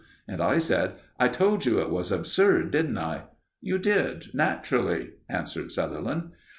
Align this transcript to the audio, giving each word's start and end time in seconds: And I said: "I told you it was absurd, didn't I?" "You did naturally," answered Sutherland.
And 0.27 0.41
I 0.41 0.57
said: 0.57 0.93
"I 1.19 1.27
told 1.27 1.63
you 1.63 1.77
it 1.79 1.91
was 1.91 2.11
absurd, 2.11 2.71
didn't 2.71 2.97
I?" 2.97 3.25
"You 3.61 3.77
did 3.77 4.31
naturally," 4.33 5.11
answered 5.29 5.71
Sutherland. 5.71 6.31